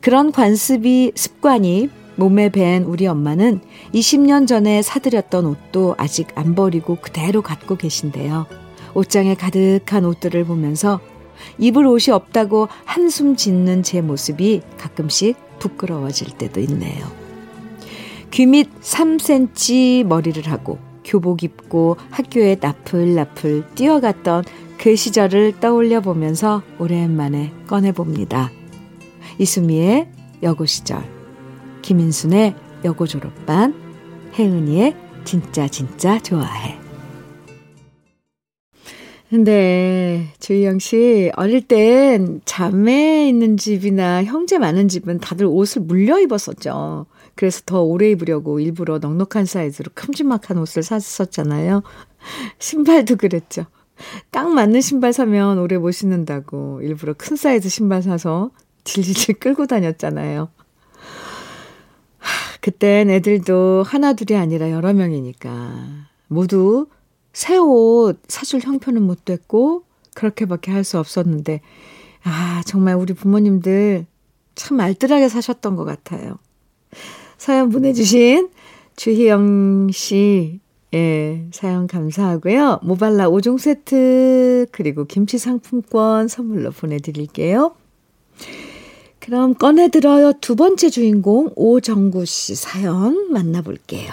그런 0.00 0.32
관습이 0.32 1.12
습관이 1.14 1.88
몸에 2.16 2.48
밴 2.48 2.84
우리 2.84 3.06
엄마는 3.06 3.60
20년 3.92 4.46
전에 4.46 4.82
사드렸던 4.82 5.46
옷도 5.46 5.94
아직 5.98 6.28
안 6.34 6.54
버리고 6.54 6.96
그대로 6.96 7.42
갖고 7.42 7.76
계신데요. 7.76 8.46
옷장에 8.94 9.34
가득한 9.34 10.04
옷들을 10.04 10.44
보면서 10.44 11.00
입을 11.58 11.86
옷이 11.86 12.14
없다고 12.14 12.68
한숨 12.84 13.36
짓는 13.36 13.82
제 13.82 14.00
모습이 14.00 14.62
가끔씩 14.78 15.36
부끄러워질 15.58 16.38
때도 16.38 16.60
있네요. 16.60 17.25
귀밑 18.36 18.68
3cm 18.82 20.04
머리를 20.04 20.46
하고 20.52 20.78
교복 21.06 21.42
입고 21.42 21.96
학교에 22.10 22.58
나풀나풀 22.60 23.64
뛰어갔던 23.74 24.44
그 24.76 24.94
시절을 24.94 25.58
떠올려 25.58 26.02
보면서 26.02 26.62
오랜만에 26.78 27.50
꺼내봅니다. 27.66 28.50
이수미의 29.38 30.10
여고 30.42 30.66
시절, 30.66 31.02
김인순의 31.80 32.54
여고 32.84 33.06
졸업반, 33.06 33.74
혜은이의 34.34 34.94
진짜 35.24 35.66
진짜 35.66 36.18
좋아해. 36.18 36.76
근데 39.30 40.26
주희영 40.40 40.78
씨 40.78 41.32
어릴 41.36 41.62
땐 41.62 42.42
자매 42.44 43.30
있는 43.30 43.56
집이나 43.56 44.24
형제 44.24 44.58
많은 44.58 44.88
집은 44.88 45.20
다들 45.20 45.46
옷을 45.46 45.80
물려 45.80 46.20
입었었죠. 46.20 47.06
그래서 47.36 47.62
더 47.66 47.82
오래 47.82 48.10
입으려고 48.10 48.60
일부러 48.60 48.98
넉넉한 48.98 49.44
사이즈로 49.46 49.90
큼지막한 49.94 50.58
옷을 50.58 50.82
샀었잖아요. 50.82 51.82
신발도 52.58 53.16
그랬죠. 53.16 53.66
딱 54.30 54.48
맞는 54.50 54.80
신발 54.80 55.12
사면 55.12 55.58
오래 55.58 55.78
못 55.78 55.90
신는다고 55.92 56.80
일부러 56.82 57.14
큰 57.14 57.36
사이즈 57.36 57.68
신발 57.68 58.02
사서 58.02 58.50
질질 58.84 59.36
끌고 59.36 59.66
다녔잖아요. 59.66 60.48
그땐 62.60 63.10
애들도 63.10 63.84
하나 63.86 64.12
둘이 64.14 64.38
아니라 64.38 64.70
여러 64.70 64.92
명이니까 64.92 66.08
모두 66.28 66.88
새 67.32 67.58
옷 67.58 68.20
사줄 68.28 68.60
형편은 68.62 69.02
못 69.02 69.24
됐고 69.24 69.84
그렇게밖에 70.14 70.72
할 70.72 70.84
수 70.84 70.98
없었는데 70.98 71.60
아 72.24 72.62
정말 72.66 72.96
우리 72.96 73.12
부모님들 73.14 74.06
참 74.54 74.80
알뜰하게 74.80 75.28
사셨던 75.28 75.76
것 75.76 75.84
같아요. 75.84 76.38
사연 77.38 77.70
보내주신 77.70 78.48
주희영 78.96 79.90
씨, 79.92 80.60
예, 80.94 81.46
사연 81.52 81.86
감사하고요. 81.86 82.80
모발라 82.82 83.28
5종 83.28 83.58
세트, 83.58 84.66
그리고 84.72 85.04
김치 85.04 85.38
상품권 85.38 86.28
선물로 86.28 86.70
보내드릴게요. 86.70 87.74
그럼 89.18 89.54
꺼내들어요. 89.54 90.34
두 90.40 90.54
번째 90.54 90.88
주인공 90.88 91.50
오정구 91.56 92.24
씨 92.26 92.54
사연 92.54 93.32
만나볼게요. 93.32 94.12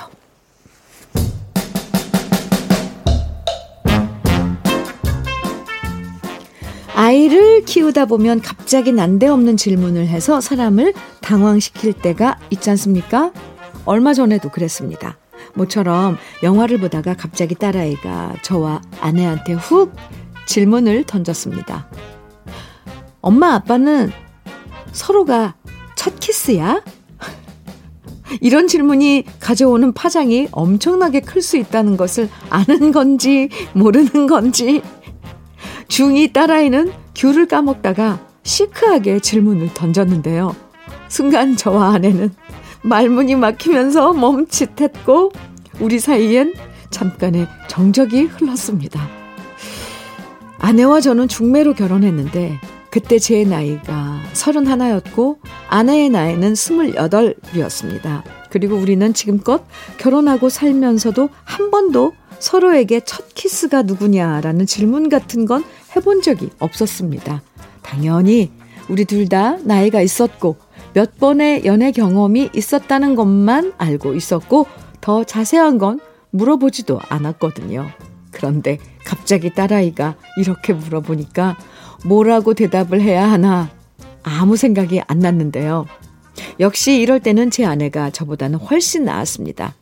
아이를 6.96 7.66
키우다 7.66 8.06
보면 8.06 8.42
갑자기 8.42 8.92
난데없는 8.92 9.58
질문을 9.58 10.08
해서 10.08 10.40
사람을 10.42 10.94
당황시킬 11.22 11.94
때가 11.94 12.38
있지 12.52 12.70
않습니까? 12.70 13.32
얼마 13.86 14.14
전에도 14.14 14.50
그랬습니다. 14.50 15.18
모처럼 15.56 16.18
영화를 16.44 16.78
보다가 16.78 17.16
갑자기 17.16 17.56
딸아이가 17.56 18.36
저와 18.44 18.82
아내한테 19.02 19.54
훅 19.54 19.94
질문을 20.46 21.06
던졌습니다. 21.06 21.88
엄마, 23.22 23.54
아빠는 23.56 24.12
서로가 24.92 25.56
첫 25.96 26.20
키스야? 26.20 26.84
이런 28.42 28.68
질문이 28.68 29.24
가져오는 29.40 29.94
파장이 29.94 30.50
엄청나게 30.52 31.22
클 31.22 31.42
수 31.42 31.58
있다는 31.58 31.98
것을 31.98 32.30
아는 32.50 32.92
건지 32.92 33.50
모르는 33.74 34.28
건지 34.28 34.82
중2 35.88 36.34
딸아이는 36.34 36.92
귤을 37.16 37.48
까먹다가 37.48 38.26
시크하게 38.44 39.20
질문을 39.20 39.74
던졌는데요. 39.74 40.56
순간 41.08 41.56
저와 41.56 41.94
아내는 41.94 42.32
말문이 42.84 43.36
막히면서 43.36 44.14
멈칫했고 44.14 45.32
우리 45.80 46.00
사이엔 46.00 46.54
잠깐의 46.90 47.48
정적이 47.68 48.24
흘렀습니다. 48.24 49.08
아내와 50.60 51.02
저는 51.02 51.28
중매로 51.28 51.74
결혼했는데 51.74 52.60
그때 52.90 53.18
제 53.20 53.44
나이가 53.44 54.20
31였고 54.34 55.38
아내의 55.68 56.10
나이는 56.10 56.54
28이었습니다. 56.54 58.24
그리고 58.54 58.76
우리는 58.76 59.16
지금껏 59.16 59.64
결혼하고 59.98 60.48
살면서도 60.48 61.30
한 61.44 61.72
번도 61.72 62.14
서로에게 62.38 63.00
첫 63.00 63.34
키스가 63.34 63.82
누구냐라는 63.82 64.68
질문 64.68 65.10
같은 65.10 65.48
건 65.48 65.64
해본 65.96 66.22
적이 66.22 66.52
없었습니다. 66.60 67.42
당연히 67.82 68.52
우리 68.90 69.06
둘 69.06 69.28
다 69.28 69.58
나이가 69.64 70.02
있었고 70.02 70.58
몇 70.94 71.18
번의 71.18 71.66
연애 71.66 71.92
경험이 71.92 72.52
있었다는 72.54 73.16
것만 73.16 73.74
알고 73.80 74.14
있었고 74.14 74.68
더 75.02 75.24
자세한 75.24 75.80
건 75.80 76.00
물어보지도 76.30 77.00
않았거든요. 77.10 77.88
그런데 78.30 78.78
갑자기 79.04 79.52
딸아이가 79.52 80.16
이렇게 80.38 80.74
물어보니까 80.74 81.58
뭐라고 82.06 82.54
대답을 82.54 83.02
해야 83.02 83.32
하나 83.32 83.72
아무 84.22 84.58
생각이 84.58 85.02
안 85.08 85.18
났는데요. 85.18 85.88
역시 86.60 87.00
이럴 87.00 87.20
때는 87.20 87.52
제 87.52 87.66
아내가 87.66 88.10
저보다는 88.10 88.60
훨씬 88.60 89.06
나았습니다. 89.06 89.76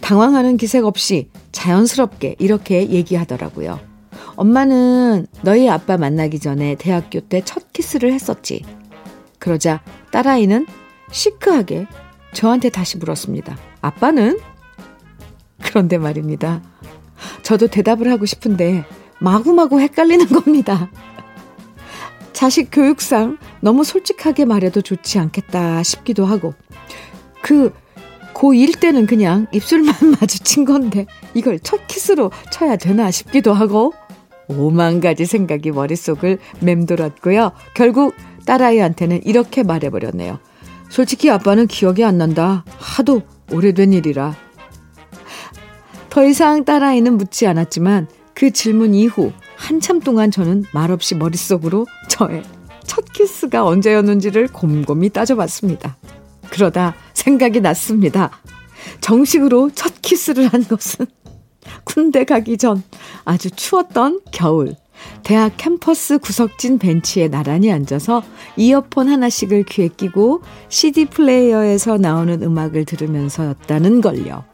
당황하는 0.00 0.56
기색 0.56 0.84
없이 0.84 1.30
자연스럽게 1.52 2.36
이렇게 2.38 2.88
얘기하더라고요. 2.90 3.80
엄마는 4.36 5.26
너희 5.42 5.68
아빠 5.68 5.96
만나기 5.96 6.38
전에 6.38 6.74
대학교 6.74 7.20
때 7.20 7.40
첫 7.42 7.72
키스를 7.72 8.12
했었지. 8.12 8.62
그러자 9.38 9.82
딸아이는 10.10 10.66
시크하게 11.10 11.86
저한테 12.32 12.68
다시 12.70 12.98
물었습니다. 12.98 13.56
아빠는? 13.80 14.38
그런데 15.62 15.98
말입니다. 15.98 16.62
저도 17.42 17.68
대답을 17.68 18.10
하고 18.10 18.26
싶은데 18.26 18.84
마구마구 19.20 19.80
헷갈리는 19.80 20.26
겁니다. 20.26 20.90
자식 22.34 22.68
교육상 22.70 23.38
너무 23.60 23.84
솔직하게 23.84 24.44
말해도 24.44 24.82
좋지 24.82 25.18
않겠다 25.18 25.82
싶기도 25.82 26.26
하고 26.26 26.52
그 27.40 27.72
고1 28.34 28.80
때는 28.80 29.06
그냥 29.06 29.46
입술만 29.52 29.94
마주친 30.20 30.66
건데 30.66 31.06
이걸 31.32 31.58
첫 31.60 31.86
키스로 31.86 32.30
쳐야 32.50 32.76
되나 32.76 33.10
싶기도 33.10 33.54
하고 33.54 33.94
오만 34.48 35.00
가지 35.00 35.24
생각이 35.24 35.70
머릿속을 35.70 36.38
맴돌았고요. 36.60 37.52
결국 37.74 38.14
딸아이한테는 38.44 39.22
이렇게 39.24 39.62
말해버렸네요. 39.62 40.38
솔직히 40.90 41.30
아빠는 41.30 41.66
기억이 41.66 42.04
안 42.04 42.18
난다. 42.18 42.64
하도 42.76 43.22
오래된 43.52 43.94
일이라. 43.94 44.36
더 46.10 46.26
이상 46.26 46.64
딸아이는 46.64 47.16
묻지 47.16 47.46
않았지만 47.46 48.08
그 48.34 48.50
질문 48.50 48.94
이후 48.94 49.32
한참 49.56 50.00
동안 50.00 50.30
저는 50.30 50.64
말없이 50.72 51.14
머릿속으로 51.14 51.86
저의 52.08 52.42
첫 52.84 53.04
키스가 53.12 53.64
언제였는지를 53.64 54.48
곰곰이 54.48 55.10
따져봤습니다. 55.10 55.96
그러다 56.50 56.94
생각이 57.14 57.60
났습니다. 57.60 58.30
정식으로 59.00 59.70
첫 59.74 60.02
키스를 60.02 60.46
한 60.48 60.62
것은 60.64 61.06
군대 61.84 62.24
가기 62.24 62.58
전 62.58 62.82
아주 63.24 63.50
추웠던 63.50 64.20
겨울 64.30 64.76
대학 65.22 65.56
캠퍼스 65.56 66.18
구석진 66.18 66.78
벤치에 66.78 67.28
나란히 67.28 67.72
앉아서 67.72 68.22
이어폰 68.56 69.08
하나씩을 69.08 69.64
귀에 69.64 69.88
끼고 69.88 70.42
CD 70.68 71.06
플레이어에서 71.06 71.98
나오는 71.98 72.42
음악을 72.42 72.84
들으면서였다는 72.84 74.00
걸요. 74.00 74.44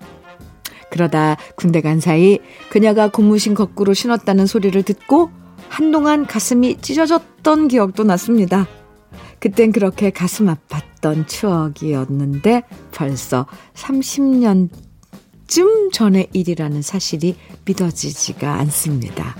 그러다 0.90 1.36
군대 1.56 1.80
간 1.80 2.00
사이 2.00 2.38
그녀가 2.68 3.08
고무신 3.08 3.54
거꾸로 3.54 3.94
신었다는 3.94 4.46
소리를 4.46 4.82
듣고 4.82 5.30
한동안 5.68 6.26
가슴이 6.26 6.78
찢어졌던 6.80 7.68
기억도 7.68 8.04
났습니다. 8.04 8.66
그땐 9.38 9.72
그렇게 9.72 10.10
가슴 10.10 10.46
아팠던 10.46 11.26
추억이었는데 11.26 12.62
벌써 12.92 13.46
30년쯤 13.74 15.92
전의 15.92 16.28
일이라는 16.32 16.82
사실이 16.82 17.36
믿어지지가 17.64 18.54
않습니다. 18.54 19.36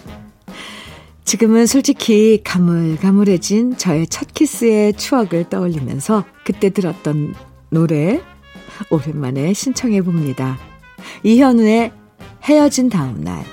지금은 1.24 1.66
솔직히 1.66 2.40
가물가물해진 2.42 3.76
저의 3.76 4.06
첫 4.08 4.32
키스의 4.34 4.94
추억을 4.94 5.48
떠올리면서 5.48 6.24
그때 6.44 6.70
들었던 6.70 7.34
노래 7.68 8.20
오랜만에 8.90 9.52
신청해 9.52 10.02
봅니다. 10.02 10.58
이현우의 11.22 11.92
헤어진 12.44 12.88
다음 12.88 13.22
날, 13.22 13.44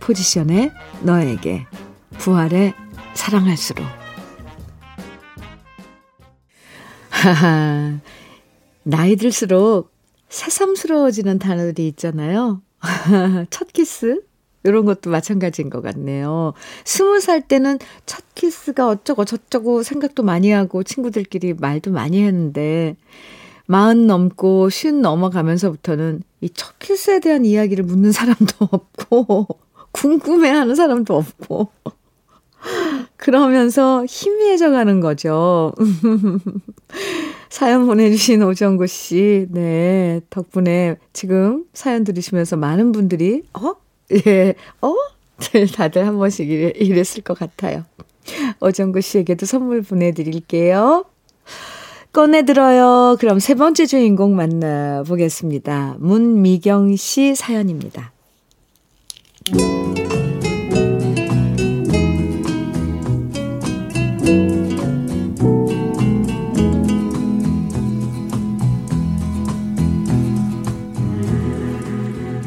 포지션의 0.00 0.72
너에게, 1.02 1.66
부활의 2.18 2.74
사랑할수록. 3.14 3.84
하하, 7.10 7.98
나이 8.82 9.16
들수록 9.16 9.92
새삼스러워지는 10.28 11.38
단어들이 11.38 11.88
있잖아요. 11.88 12.62
첫 13.50 13.72
키스? 13.72 14.22
이런 14.62 14.84
것도 14.84 15.10
마찬가지인 15.10 15.70
것 15.70 15.80
같네요. 15.80 16.52
스무 16.84 17.20
살 17.20 17.40
때는 17.40 17.78
첫 18.06 18.22
키스가 18.34 18.88
어쩌고 18.88 19.24
저쩌고 19.24 19.82
생각도 19.82 20.22
많이 20.22 20.50
하고 20.50 20.82
친구들끼리 20.82 21.54
말도 21.54 21.90
많이 21.90 22.22
했는데, 22.22 22.96
마흔 23.70 24.08
넘고 24.08 24.68
쉰 24.68 25.00
넘어가면서부터는 25.00 26.24
이 26.40 26.48
첫 26.52 26.76
키스에 26.80 27.20
대한 27.20 27.44
이야기를 27.44 27.84
묻는 27.84 28.10
사람도 28.10 28.56
없고, 28.72 29.46
궁금해 29.92 30.48
하는 30.50 30.74
사람도 30.74 31.14
없고, 31.16 31.68
그러면서 33.16 34.04
희미해져 34.08 34.70
가는 34.70 34.98
거죠. 35.00 35.72
사연 37.48 37.86
보내주신 37.86 38.42
오정구 38.42 38.88
씨, 38.88 39.46
네, 39.50 40.20
덕분에 40.30 40.96
지금 41.12 41.64
사연 41.72 42.02
들으시면서 42.02 42.56
많은 42.56 42.90
분들이, 42.90 43.44
어? 43.52 43.74
예, 44.26 44.54
어? 44.80 44.94
다들 45.76 46.06
한 46.08 46.18
번씩 46.18 46.48
이랬을 46.50 47.22
것 47.22 47.38
같아요. 47.38 47.84
오정구 48.60 49.00
씨에게도 49.00 49.46
선물 49.46 49.82
보내드릴게요. 49.82 51.04
꺼내들어요. 52.12 53.16
그럼 53.20 53.38
세 53.38 53.54
번째 53.54 53.86
주인공 53.86 54.34
만나보겠습니다. 54.34 55.96
문미경 55.98 56.96
씨 56.96 57.34
사연입니다. 57.34 58.12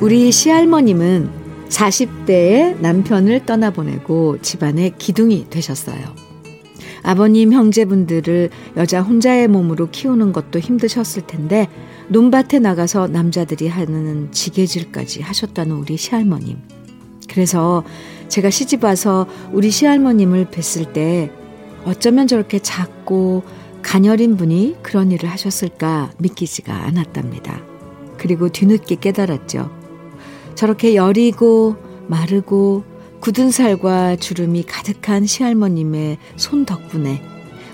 우리 0.01 0.31
시할머님은 0.33 1.29
40대에 1.69 2.79
남편을 2.81 3.45
떠나보내고 3.45 4.41
집안의 4.41 4.95
기둥이 4.97 5.49
되셨어요. 5.49 6.22
아버님 7.03 7.53
형제분들을 7.53 8.49
여자 8.77 9.01
혼자의 9.01 9.47
몸으로 9.47 9.89
키우는 9.91 10.31
것도 10.31 10.59
힘드셨을 10.59 11.27
텐데 11.27 11.67
논밭에 12.07 12.59
나가서 12.59 13.07
남자들이 13.07 13.67
하는 13.67 14.31
지게질까지 14.31 15.21
하셨다는 15.21 15.75
우리 15.75 15.97
시할머님. 15.97 16.57
그래서 17.29 17.83
제가 18.29 18.49
시집 18.49 18.83
와서 18.83 19.27
우리 19.51 19.69
시할머님을 19.69 20.45
뵀을 20.45 20.93
때 20.93 21.31
어쩌면 21.85 22.27
저렇게 22.27 22.59
작고 22.59 23.43
가녀린 23.81 24.37
분이 24.37 24.77
그런 24.81 25.11
일을 25.11 25.29
하셨을까 25.29 26.11
믿기지가 26.17 26.73
않았답니다. 26.85 27.61
그리고 28.17 28.49
뒤늦게 28.49 28.95
깨달았죠. 28.95 29.69
저렇게 30.55 30.95
여리고 30.95 31.75
마르고 32.07 32.83
굳은 33.23 33.51
살과 33.51 34.17
주름이 34.17 34.63
가득한 34.63 35.25
시할머님의 35.25 36.17
손 36.35 36.65
덕분에 36.65 37.21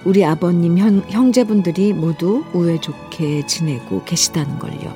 우리 0.06 0.24
아버님 0.24 0.78
형, 0.78 1.02
형제분들이 1.10 1.92
모두 1.92 2.44
우애 2.54 2.80
좋게 2.80 3.48
지내고 3.48 4.04
계시다는 4.04 4.60
걸요. 4.60 4.94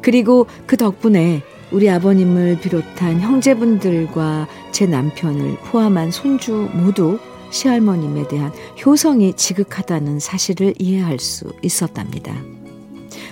그리고 0.00 0.46
그 0.66 0.78
덕분에 0.78 1.42
우리 1.72 1.90
아버님을 1.90 2.58
비롯한 2.60 3.20
형제분들과 3.20 4.48
제 4.72 4.86
남편을 4.86 5.58
포함한 5.66 6.10
손주 6.10 6.70
모두 6.72 7.18
시할머님에 7.50 8.28
대한 8.28 8.50
효성이 8.86 9.34
지극하다는 9.34 10.20
사실을 10.20 10.72
이해할 10.78 11.18
수 11.18 11.52
있었답니다. 11.60 12.34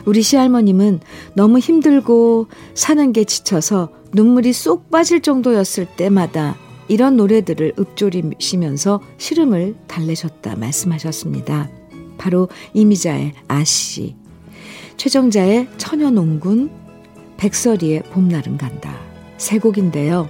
우리 0.04 0.20
시할머님은 0.20 1.00
너무 1.32 1.58
힘들고 1.58 2.48
사는 2.74 3.14
게 3.14 3.24
지쳐서 3.24 4.01
눈물이 4.12 4.52
쏙 4.52 4.90
빠질 4.90 5.20
정도였을 5.20 5.86
때마다 5.86 6.56
이런 6.88 7.16
노래들을 7.16 7.74
읊조리시면서 7.78 9.00
시름을 9.16 9.76
달래셨다 9.86 10.56
말씀하셨습니다. 10.56 11.70
바로 12.18 12.48
이미자의 12.74 13.32
아씨, 13.48 14.14
최정자의 14.98 15.68
처녀농군, 15.78 16.70
백설이의 17.38 18.02
봄날은 18.10 18.58
간다. 18.58 19.00
세 19.38 19.58
곡인데요. 19.58 20.28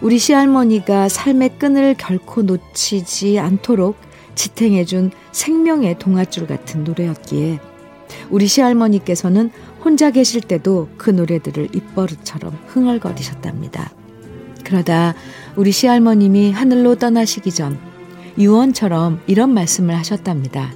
우리 0.00 0.18
시할머니가 0.18 1.08
삶의 1.08 1.58
끈을 1.58 1.94
결코 1.98 2.42
놓치지 2.42 3.38
않도록 3.38 3.96
지탱해준 4.34 5.10
생명의 5.32 5.98
동아줄 5.98 6.46
같은 6.46 6.84
노래였기에 6.84 7.58
우리 8.30 8.46
시할머니께서는 8.46 9.50
혼자 9.88 10.10
계실 10.10 10.42
때도 10.42 10.90
그 10.98 11.08
노래들을 11.08 11.74
입버릇처럼 11.74 12.58
흥얼거리셨답니다. 12.66 13.90
그러다 14.62 15.14
우리 15.56 15.72
시할머님이 15.72 16.52
하늘로 16.52 16.96
떠나시기 16.96 17.50
전 17.52 17.78
유언처럼 18.36 19.22
이런 19.26 19.54
말씀을 19.54 19.96
하셨답니다. 19.96 20.74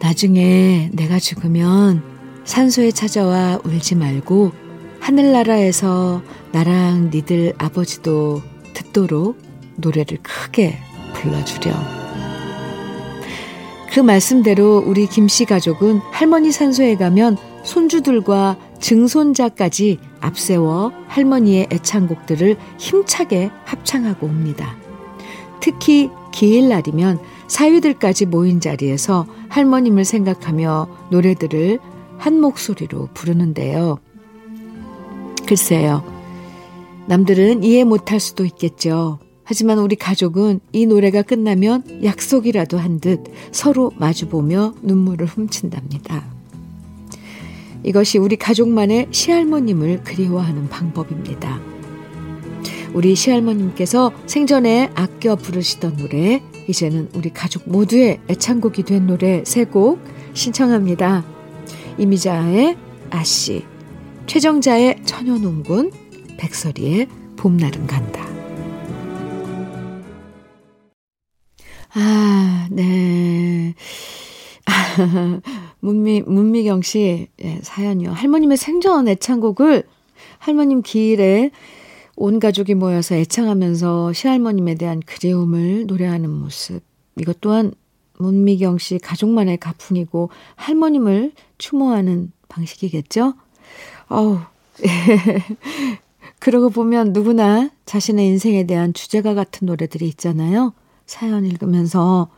나중에 0.00 0.90
내가 0.92 1.18
죽으면 1.18 2.02
산소에 2.44 2.90
찾아와 2.90 3.58
울지 3.64 3.94
말고 3.94 4.52
하늘나라에서 5.00 6.20
나랑 6.52 7.08
니들 7.10 7.54
아버지도 7.56 8.42
듣도록 8.74 9.38
노래를 9.76 10.18
크게 10.22 10.78
불러주렴. 11.14 11.74
그 13.90 14.00
말씀대로 14.00 14.84
우리 14.86 15.06
김씨 15.06 15.46
가족은 15.46 16.00
할머니 16.12 16.52
산소에 16.52 16.96
가면 16.96 17.47
손주들과 17.64 18.56
증손자까지 18.80 19.98
앞세워 20.20 20.92
할머니의 21.08 21.68
애창곡들을 21.70 22.56
힘차게 22.78 23.50
합창하고 23.64 24.26
옵니다. 24.26 24.76
특히 25.60 26.10
기일 26.32 26.68
날이면 26.68 27.18
사위들까지 27.48 28.26
모인 28.26 28.60
자리에서 28.60 29.26
할머님을 29.48 30.04
생각하며 30.04 30.88
노래들을 31.10 31.78
한 32.18 32.40
목소리로 32.40 33.08
부르는데요. 33.14 33.98
글쎄요. 35.46 36.04
남들은 37.06 37.64
이해 37.64 37.84
못할 37.84 38.20
수도 38.20 38.44
있겠죠. 38.44 39.18
하지만 39.44 39.78
우리 39.78 39.96
가족은 39.96 40.60
이 40.72 40.84
노래가 40.84 41.22
끝나면 41.22 42.04
약속이라도 42.04 42.76
한 42.78 43.00
듯 43.00 43.24
서로 43.50 43.92
마주보며 43.96 44.74
눈물을 44.82 45.26
훔친답니다. 45.26 46.37
이것이 47.88 48.18
우리 48.18 48.36
가족만의 48.36 49.08
시할머님을 49.10 50.04
그리워하는 50.04 50.68
방법입니다. 50.68 51.58
우리 52.92 53.14
시할머님께서 53.14 54.12
생전에 54.26 54.90
아껴 54.94 55.36
부르시던 55.36 55.96
노래, 55.96 56.42
이제는 56.68 57.08
우리 57.14 57.30
가족 57.30 57.62
모두의 57.66 58.20
애창곡이 58.28 58.82
된 58.82 59.06
노래 59.06 59.42
세 59.46 59.64
곡 59.64 60.00
신청합니다. 60.34 61.24
이미자의 61.96 62.76
아씨, 63.08 63.64
최정자의 64.26 65.02
천연웅군, 65.06 65.90
백설이의 66.36 67.08
봄날은 67.38 67.86
간다. 67.86 68.28
아, 71.94 72.68
네. 72.70 73.74
문미, 75.80 76.22
문미경 76.22 76.82
씨, 76.82 77.28
예, 77.42 77.60
사연이요. 77.62 78.12
할머님의 78.12 78.56
생전 78.56 79.08
애창곡을 79.08 79.84
할머님 80.38 80.82
기일에 80.82 81.50
온 82.16 82.40
가족이 82.40 82.74
모여서 82.74 83.14
애창하면서 83.14 84.12
시할머님에 84.12 84.74
대한 84.74 85.00
그리움을 85.00 85.86
노래하는 85.86 86.30
모습. 86.30 86.82
이것 87.16 87.40
또한 87.40 87.72
문미경 88.18 88.78
씨 88.78 88.98
가족만의 88.98 89.58
가풍이고 89.58 90.30
할머님을 90.56 91.32
추모하는 91.58 92.32
방식이겠죠? 92.48 93.34
어우, 94.08 94.38
그러고 96.40 96.70
보면 96.70 97.12
누구나 97.12 97.70
자신의 97.86 98.26
인생에 98.26 98.64
대한 98.64 98.92
주제가 98.92 99.34
같은 99.34 99.66
노래들이 99.66 100.06
있잖아요. 100.08 100.72
사연 101.06 101.44
읽으면서 101.44 102.28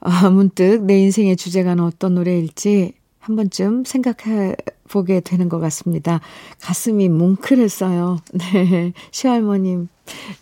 아, 0.00 0.30
문득 0.30 0.84
내 0.84 0.98
인생의 0.98 1.36
주제가는 1.36 1.82
어떤 1.82 2.14
노래일지 2.14 2.94
한 3.18 3.36
번쯤 3.36 3.84
생각해 3.84 4.56
보게 4.88 5.20
되는 5.20 5.48
것 5.48 5.58
같습니다. 5.58 6.20
가슴이 6.60 7.08
뭉클했어요. 7.08 8.18
네. 8.32 8.92
시할머님 9.10 9.88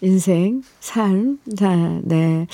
인생, 0.00 0.62
삶, 0.80 1.38
자, 1.56 1.74
네. 2.04 2.46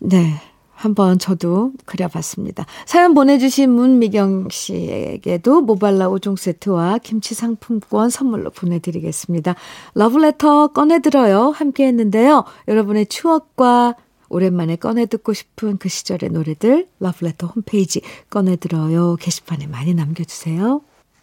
네. 0.00 0.34
한번 0.72 1.20
저도 1.20 1.70
그려봤습니다. 1.84 2.66
사연 2.86 3.14
보내주신 3.14 3.70
문미경 3.70 4.48
씨에게도 4.50 5.60
모발라 5.60 6.08
5종 6.08 6.36
세트와 6.36 6.98
김치 6.98 7.36
상품권 7.36 8.10
선물로 8.10 8.50
보내드리겠습니다. 8.50 9.54
러브레터 9.94 10.68
꺼내들어요. 10.68 11.50
함께 11.50 11.86
했는데요. 11.86 12.42
여러분의 12.66 13.06
추억과 13.06 13.94
오랜만에 14.32 14.76
꺼내 14.76 15.04
듣고 15.06 15.34
싶은 15.34 15.76
그 15.76 15.88
시절의 15.88 16.30
노래들 16.30 16.88
러브레터 17.00 17.48
홈페이지 17.48 18.00
꺼내 18.30 18.56
들어요 18.56 19.16
게시판에 19.16 19.66
많이 19.66 19.92
남겨주세요. 19.94 20.80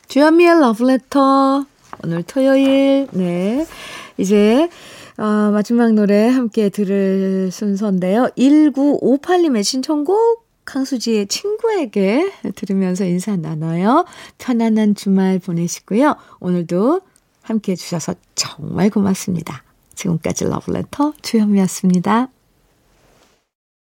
주현미의 0.08 0.60
러브레터 0.60 1.66
오늘 2.04 2.24
토요일 2.24 3.08
네 3.12 3.66
이제 4.18 4.70
어, 5.18 5.52
마지막 5.52 5.92
노래 5.94 6.28
함께 6.28 6.70
들을 6.70 7.50
순서인데요. 7.52 8.30
1958님의 8.38 9.64
신청곡 9.64 10.48
강수지의 10.64 11.28
친구에게 11.28 12.32
들으면서 12.56 13.06
인사 13.06 13.36
나눠요. 13.36 14.06
편안한 14.38 14.94
주말 14.94 15.40
보내시고요. 15.40 16.16
오늘도 16.40 17.02
함께 17.42 17.72
해주셔서 17.72 18.14
정말 18.36 18.92
고맙습니다. 18.92 19.64
지금까지 19.96 20.46
러브레터 20.46 21.14
주현미였습니다. 21.24 22.30